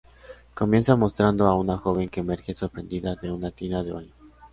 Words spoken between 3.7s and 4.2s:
de baño.